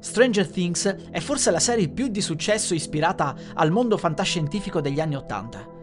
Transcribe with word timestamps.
Stranger 0.00 0.48
Things 0.50 0.96
è 1.10 1.20
forse 1.20 1.50
la 1.50 1.60
serie 1.60 1.88
più 1.88 2.08
di 2.08 2.22
successo 2.22 2.74
ispirata 2.74 3.36
al 3.54 3.70
mondo 3.70 3.98
fantascientifico 3.98 4.80
degli 4.80 4.98
anni 4.98 5.14
Ottanta. 5.14 5.78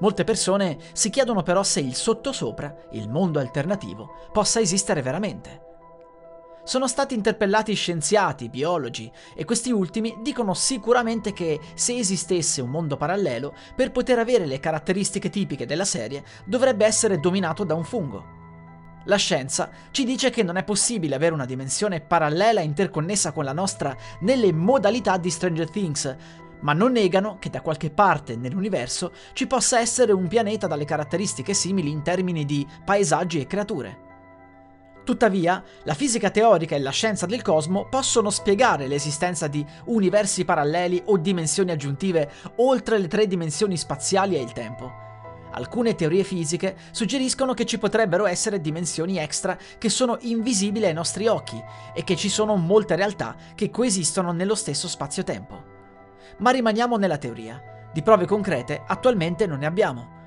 Molte 0.00 0.24
persone 0.24 0.76
si 0.92 1.08
chiedono 1.08 1.42
però 1.42 1.62
se 1.62 1.78
il 1.80 1.94
sottosopra, 1.94 2.74
il 2.92 3.08
mondo 3.08 3.38
alternativo, 3.38 4.28
possa 4.32 4.60
esistere 4.60 5.02
veramente. 5.02 5.62
Sono 6.64 6.88
stati 6.88 7.14
interpellati 7.14 7.74
scienziati, 7.74 8.48
biologi, 8.48 9.10
e 9.36 9.44
questi 9.44 9.70
ultimi 9.70 10.16
dicono 10.20 10.52
sicuramente 10.52 11.32
che 11.32 11.60
se 11.74 11.96
esistesse 11.96 12.60
un 12.60 12.70
mondo 12.70 12.96
parallelo, 12.96 13.54
per 13.76 13.92
poter 13.92 14.18
avere 14.18 14.46
le 14.46 14.58
caratteristiche 14.58 15.30
tipiche 15.30 15.66
della 15.66 15.84
serie, 15.84 16.24
dovrebbe 16.44 16.86
essere 16.86 17.20
dominato 17.20 17.64
da 17.64 17.74
un 17.74 17.84
fungo. 17.84 18.33
La 19.06 19.16
scienza 19.16 19.70
ci 19.90 20.04
dice 20.04 20.30
che 20.30 20.42
non 20.42 20.56
è 20.56 20.64
possibile 20.64 21.14
avere 21.14 21.34
una 21.34 21.44
dimensione 21.44 22.00
parallela 22.00 22.60
interconnessa 22.60 23.32
con 23.32 23.44
la 23.44 23.52
nostra 23.52 23.94
nelle 24.20 24.50
modalità 24.50 25.18
di 25.18 25.28
Stranger 25.28 25.68
Things, 25.68 26.16
ma 26.60 26.72
non 26.72 26.92
negano 26.92 27.36
che 27.38 27.50
da 27.50 27.60
qualche 27.60 27.90
parte 27.90 28.36
nell'universo 28.36 29.12
ci 29.34 29.46
possa 29.46 29.78
essere 29.78 30.12
un 30.12 30.26
pianeta 30.26 30.66
dalle 30.66 30.86
caratteristiche 30.86 31.52
simili 31.52 31.90
in 31.90 32.02
termini 32.02 32.46
di 32.46 32.66
paesaggi 32.82 33.40
e 33.40 33.46
creature. 33.46 33.98
Tuttavia, 35.04 35.62
la 35.82 35.92
fisica 35.92 36.30
teorica 36.30 36.74
e 36.74 36.80
la 36.80 36.90
scienza 36.90 37.26
del 37.26 37.42
cosmo 37.42 37.86
possono 37.90 38.30
spiegare 38.30 38.86
l'esistenza 38.86 39.48
di 39.48 39.64
universi 39.84 40.46
paralleli 40.46 41.02
o 41.04 41.18
dimensioni 41.18 41.72
aggiuntive 41.72 42.30
oltre 42.56 42.96
le 42.96 43.08
tre 43.08 43.26
dimensioni 43.26 43.76
spaziali 43.76 44.36
e 44.36 44.40
il 44.40 44.52
tempo. 44.52 45.13
Alcune 45.56 45.94
teorie 45.94 46.24
fisiche 46.24 46.76
suggeriscono 46.90 47.54
che 47.54 47.64
ci 47.64 47.78
potrebbero 47.78 48.26
essere 48.26 48.60
dimensioni 48.60 49.18
extra 49.18 49.56
che 49.78 49.88
sono 49.88 50.16
invisibili 50.22 50.86
ai 50.86 50.92
nostri 50.92 51.28
occhi 51.28 51.62
e 51.94 52.02
che 52.02 52.16
ci 52.16 52.28
sono 52.28 52.56
molte 52.56 52.96
realtà 52.96 53.36
che 53.54 53.70
coesistono 53.70 54.32
nello 54.32 54.56
stesso 54.56 54.88
spazio-tempo. 54.88 55.62
Ma 56.38 56.50
rimaniamo 56.50 56.96
nella 56.96 57.18
teoria. 57.18 57.62
Di 57.92 58.02
prove 58.02 58.26
concrete 58.26 58.82
attualmente 58.84 59.46
non 59.46 59.60
ne 59.60 59.66
abbiamo. 59.66 60.22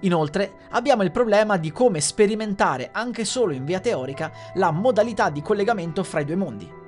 Inoltre 0.00 0.52
abbiamo 0.70 1.02
il 1.02 1.10
problema 1.10 1.58
di 1.58 1.70
come 1.70 2.00
sperimentare 2.00 2.88
anche 2.92 3.26
solo 3.26 3.52
in 3.52 3.66
via 3.66 3.78
teorica 3.78 4.32
la 4.54 4.70
modalità 4.70 5.28
di 5.28 5.42
collegamento 5.42 6.02
fra 6.02 6.20
i 6.20 6.24
due 6.24 6.36
mondi. 6.36 6.80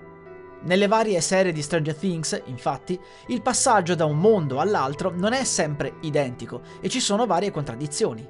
Nelle 0.65 0.89
varie 0.89 1.21
serie 1.21 1.53
di 1.53 1.61
Stranger 1.61 1.95
Things, 1.95 2.41
infatti, 2.47 2.99
il 3.27 3.43
passaggio 3.43 3.95
da 3.95 4.07
un 4.07 4.19
mondo 4.19 4.61
all'altro 4.61 5.13
non 5.15 5.35
è 5.35 5.45
sempre 5.45 5.97
identico 6.01 6.63
e 6.81 6.89
ci 6.89 7.01
sono 7.01 7.27
varie 7.27 7.51
contraddizioni. 7.51 8.27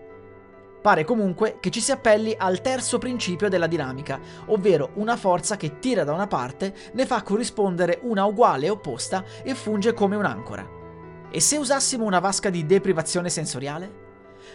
Pare 0.83 1.05
comunque 1.05 1.59
che 1.61 1.71
ci 1.71 1.81
si 1.81 1.93
appelli 1.93 2.35
al 2.37 2.61
terzo 2.61 2.99
principio 2.99 3.49
della 3.49 3.69
dinamica, 3.69 4.19
ovvero 4.47 4.91
una 4.95 5.17
forza 5.17 5.57
che 5.57 5.79
tira 5.79 6.03
da 6.03 6.13
una 6.13 6.27
parte, 6.27 6.75
ne 6.95 7.07
fa 7.07 7.23
corrispondere 7.23 8.01
una 8.03 8.25
uguale 8.25 8.67
e 8.67 8.71
opposta 8.71 9.25
e 9.45 9.55
funge 9.55 9.95
come 9.95 10.17
un'ancora. 10.17 10.69
E 11.31 11.41
se 11.41 11.57
usassimo 11.57 12.05
una 12.05 12.19
vasca 12.19 12.51
di 12.51 12.67
deprivazione 12.67 13.31
sensoriale? 13.31 14.04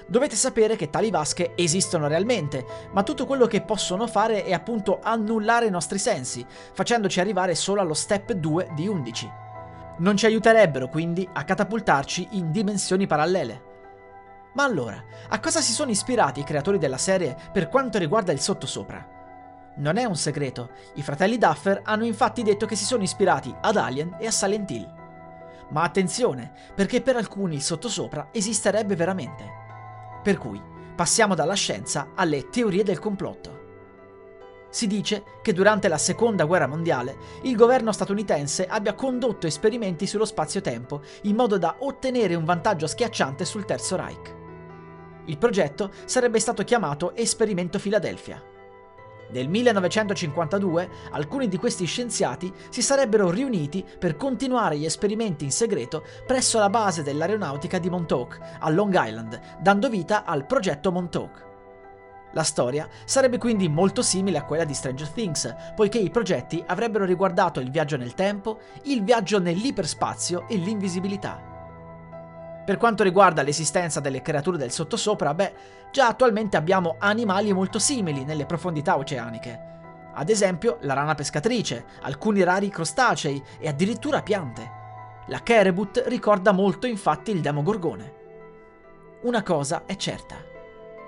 Dovete 0.07 0.35
sapere 0.35 0.75
che 0.75 0.89
tali 0.89 1.11
vasche 1.11 1.53
esistono 1.55 2.07
realmente, 2.07 2.65
ma 2.91 3.03
tutto 3.03 3.25
quello 3.25 3.45
che 3.45 3.61
possono 3.61 4.07
fare 4.07 4.43
è 4.43 4.53
appunto 4.53 4.99
annullare 5.01 5.67
i 5.67 5.71
nostri 5.71 5.99
sensi, 5.99 6.45
facendoci 6.73 7.19
arrivare 7.19 7.55
solo 7.55 7.81
allo 7.81 7.93
step 7.93 8.33
2 8.33 8.71
di 8.73 8.87
11. 8.87 9.31
Non 9.99 10.15
ci 10.15 10.25
aiuterebbero 10.25 10.87
quindi 10.87 11.27
a 11.31 11.43
catapultarci 11.43 12.29
in 12.31 12.51
dimensioni 12.51 13.05
parallele. 13.05 13.67
Ma 14.53 14.63
allora, 14.63 15.03
a 15.27 15.39
cosa 15.39 15.61
si 15.61 15.71
sono 15.71 15.91
ispirati 15.91 16.39
i 16.39 16.45
creatori 16.45 16.77
della 16.77 16.97
serie 16.97 17.35
per 17.51 17.69
quanto 17.69 17.97
riguarda 17.97 18.31
il 18.31 18.39
sottosopra? 18.39 19.17
Non 19.75 19.97
è 19.97 20.05
un 20.05 20.15
segreto, 20.15 20.71
i 20.95 21.01
fratelli 21.01 21.37
Duffer 21.37 21.81
hanno 21.83 22.05
infatti 22.05 22.43
detto 22.43 22.65
che 22.65 22.75
si 22.75 22.83
sono 22.83 23.03
ispirati 23.03 23.53
ad 23.61 23.77
Alien 23.77 24.17
e 24.19 24.27
a 24.27 24.31
Silent 24.31 24.71
Hill. 24.71 24.93
Ma 25.69 25.83
attenzione, 25.83 26.51
perché 26.73 27.01
per 27.01 27.15
alcuni 27.15 27.55
il 27.55 27.61
sottosopra 27.61 28.29
esisterebbe 28.31 28.95
veramente. 28.95 29.67
Per 30.21 30.37
cui 30.37 30.61
passiamo 30.95 31.33
dalla 31.33 31.53
scienza 31.53 32.11
alle 32.15 32.49
teorie 32.49 32.83
del 32.83 32.99
complotto. 32.99 33.57
Si 34.69 34.85
dice 34.85 35.23
che 35.41 35.53
durante 35.53 35.87
la 35.87 35.97
seconda 35.97 36.45
guerra 36.45 36.67
mondiale 36.67 37.17
il 37.43 37.55
governo 37.55 37.91
statunitense 37.91 38.67
abbia 38.67 38.93
condotto 38.93 39.47
esperimenti 39.47 40.05
sullo 40.05 40.25
spazio-tempo 40.25 41.01
in 41.23 41.35
modo 41.35 41.57
da 41.57 41.77
ottenere 41.79 42.35
un 42.35 42.45
vantaggio 42.45 42.85
schiacciante 42.85 43.45
sul 43.45 43.65
Terzo 43.65 43.95
Reich. 43.95 44.35
Il 45.25 45.37
progetto 45.37 45.91
sarebbe 46.05 46.39
stato 46.39 46.63
chiamato 46.63 47.15
Esperimento 47.15 47.79
Philadelphia. 47.79 48.48
Nel 49.31 49.47
1952 49.47 50.89
alcuni 51.11 51.47
di 51.47 51.57
questi 51.57 51.85
scienziati 51.85 52.51
si 52.69 52.81
sarebbero 52.81 53.29
riuniti 53.29 53.85
per 53.97 54.15
continuare 54.15 54.77
gli 54.77 54.85
esperimenti 54.85 55.43
in 55.43 55.51
segreto 55.51 56.03
presso 56.25 56.57
la 56.57 56.69
base 56.69 57.03
dell'aeronautica 57.03 57.77
di 57.77 57.89
Montauk, 57.89 58.39
a 58.59 58.69
Long 58.69 58.93
Island, 58.97 59.39
dando 59.61 59.89
vita 59.89 60.23
al 60.25 60.45
progetto 60.45 60.91
Montauk. 60.91 61.47
La 62.33 62.43
storia 62.43 62.87
sarebbe 63.05 63.37
quindi 63.37 63.67
molto 63.67 64.01
simile 64.01 64.37
a 64.37 64.45
quella 64.45 64.63
di 64.63 64.73
Stranger 64.73 65.09
Things, 65.09 65.55
poiché 65.75 65.97
i 65.97 66.11
progetti 66.11 66.63
avrebbero 66.65 67.05
riguardato 67.05 67.59
il 67.59 67.71
viaggio 67.71 67.97
nel 67.97 68.13
tempo, 68.13 68.59
il 68.83 69.03
viaggio 69.03 69.39
nell'iperspazio 69.39 70.47
e 70.47 70.55
l'invisibilità. 70.55 71.48
Per 72.69 72.77
quanto 72.77 73.01
riguarda 73.01 73.41
l'esistenza 73.41 73.99
delle 73.99 74.21
creature 74.21 74.55
del 74.55 74.69
sottosopra, 74.69 75.33
beh, 75.33 75.53
già 75.91 76.05
attualmente 76.05 76.55
abbiamo 76.55 76.97
animali 76.99 77.51
molto 77.51 77.79
simili 77.79 78.23
nelle 78.23 78.45
profondità 78.45 78.95
oceaniche. 78.95 79.59
Ad 80.13 80.29
esempio 80.29 80.77
la 80.81 80.93
rana 80.93 81.15
pescatrice, 81.15 81.83
alcuni 82.01 82.43
rari 82.43 82.69
crostacei 82.69 83.43
e 83.57 83.67
addirittura 83.67 84.21
piante. 84.21 84.69
La 85.29 85.39
Kerebut 85.39 86.03
ricorda 86.05 86.51
molto 86.51 86.85
infatti 86.85 87.31
il 87.31 87.41
Demogorgone. 87.41 88.13
Una 89.23 89.41
cosa 89.41 89.85
è 89.87 89.95
certa. 89.95 90.35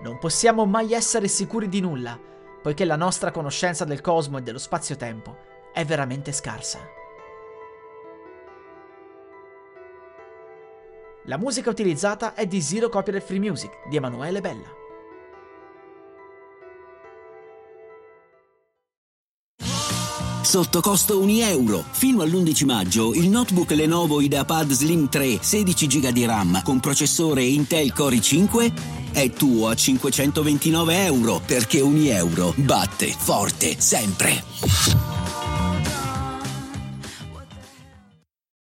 Non 0.01 0.17
possiamo 0.17 0.65
mai 0.65 0.93
essere 0.93 1.27
sicuri 1.27 1.69
di 1.69 1.79
nulla, 1.79 2.19
poiché 2.59 2.85
la 2.85 2.95
nostra 2.95 3.29
conoscenza 3.29 3.85
del 3.85 4.01
cosmo 4.01 4.39
e 4.39 4.41
dello 4.41 4.57
spazio-tempo 4.57 5.37
è 5.71 5.85
veramente 5.85 6.31
scarsa. 6.31 6.79
La 11.25 11.37
musica 11.37 11.69
utilizzata 11.69 12.33
è 12.33 12.47
di 12.47 12.61
Zero 12.61 12.89
Copyright 12.89 13.23
Free 13.23 13.39
Music 13.39 13.87
di 13.87 13.95
Emanuele 13.95 14.41
Bella. 14.41 14.79
Sotto 20.41 20.81
costo 20.81 21.19
1 21.19 21.31
euro. 21.43 21.83
Fino 21.91 22.23
all'11 22.23 22.65
maggio 22.65 23.13
il 23.13 23.29
notebook 23.29 23.69
Lenovo 23.71 24.19
IdeaPad 24.19 24.71
Slim 24.71 25.09
3 25.09 25.37
16 25.41 25.87
GB 25.87 26.07
di 26.07 26.25
RAM 26.25 26.61
con 26.63 26.79
processore 26.79 27.43
Intel 27.43 27.93
Core 27.93 28.15
i5 28.15 28.73
è 29.11 29.29
tuo 29.29 29.67
a 29.67 29.75
529 29.75 31.05
euro 31.05 31.39
perché 31.45 31.81
1 31.81 32.03
euro 32.05 32.51
batte 32.57 33.13
forte 33.15 33.79
sempre. 33.79 35.20